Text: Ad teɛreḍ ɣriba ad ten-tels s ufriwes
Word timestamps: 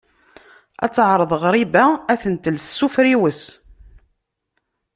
Ad 0.83 0.91
teɛreḍ 0.95 1.31
ɣriba 1.43 1.83
ad 2.11 2.19
ten-tels 2.21 2.67
s 2.77 2.79
ufriwes 2.85 3.43